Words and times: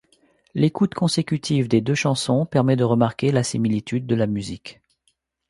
L'écoute 0.55 0.95
consécutive 0.95 1.67
des 1.67 1.79
deux 1.79 1.93
chansons 1.93 2.47
permet 2.47 2.75
de 2.75 2.83
remarquer 2.83 3.31
la 3.31 3.43
similitude 3.43 4.07
de 4.07 4.15
la 4.15 4.25
musique. 4.25 4.81